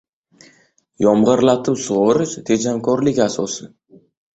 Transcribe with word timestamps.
Yomg‘irlatib 1.05 1.79
sug‘orish– 1.85 2.37
tejamkorlik 2.51 3.25
asosi 3.33 3.75